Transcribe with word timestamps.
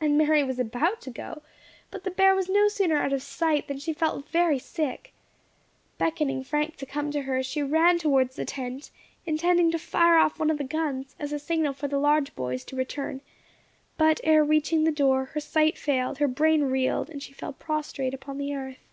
And 0.00 0.16
Mary 0.16 0.42
was 0.42 0.58
about 0.58 1.02
to 1.02 1.10
go; 1.10 1.42
but 1.90 2.02
the 2.02 2.10
bear 2.10 2.34
was 2.34 2.48
no 2.48 2.66
sooner 2.66 2.96
out 2.96 3.12
of 3.12 3.22
sight, 3.22 3.68
than 3.68 3.76
she 3.78 3.92
felt 3.92 4.26
very 4.30 4.58
sick. 4.58 5.12
Beckoning 5.98 6.42
Frank 6.44 6.76
to 6.76 6.86
come 6.86 7.10
to 7.10 7.20
her, 7.20 7.42
she 7.42 7.62
ran 7.62 7.98
towards 7.98 8.36
the 8.36 8.46
tent, 8.46 8.90
intending 9.26 9.70
to 9.72 9.78
fire 9.78 10.16
off 10.16 10.38
one 10.38 10.48
of 10.48 10.56
the 10.56 10.64
guns, 10.64 11.14
as 11.20 11.30
a 11.30 11.38
signal 11.38 11.74
for 11.74 11.88
the 11.88 11.98
large 11.98 12.34
boys 12.34 12.64
to 12.64 12.74
return; 12.76 13.20
but 13.98 14.18
ere 14.24 14.42
reaching 14.42 14.84
the 14.84 14.90
door 14.90 15.26
her 15.26 15.40
sight 15.40 15.76
failed, 15.76 16.16
her 16.20 16.26
brain 16.26 16.62
reeled, 16.62 17.10
and 17.10 17.22
she 17.22 17.34
fell 17.34 17.52
prostrate 17.52 18.14
upon 18.14 18.38
the 18.38 18.54
earth. 18.54 18.86